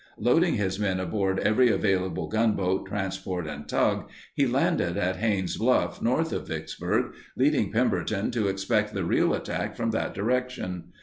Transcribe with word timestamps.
Loading 0.17 0.55
his 0.55 0.79
men 0.79 0.99
aboard 0.99 1.37
every 1.41 1.69
available 1.69 2.27
gunboat, 2.27 2.87
transport, 2.87 3.45
and 3.45 3.69
tug, 3.69 4.09
he 4.33 4.47
landed 4.47 4.97
at 4.97 5.17
Haynes' 5.17 5.57
Bluff, 5.57 6.01
north 6.01 6.33
of 6.33 6.47
Vicksburg, 6.47 7.13
leading 7.37 7.71
Pemberton 7.71 8.31
to 8.31 8.47
expect 8.47 8.95
the 8.95 9.05
real 9.05 9.31
attack 9.35 9.75
from 9.75 9.91
that 9.91 10.15
direction. 10.15 10.85